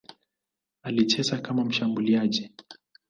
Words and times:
Alicheza 0.83 1.37
kama 1.39 1.63
mshambuliaji. 1.65 2.49